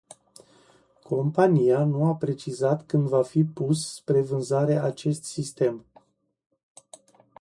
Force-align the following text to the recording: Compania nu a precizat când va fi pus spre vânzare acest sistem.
Compania 1.03 1.83
nu 1.85 2.05
a 2.07 2.15
precizat 2.15 2.85
când 2.85 3.07
va 3.07 3.23
fi 3.23 3.43
pus 3.43 3.93
spre 3.93 4.21
vânzare 4.21 4.73
acest 4.79 5.23
sistem. 5.23 5.85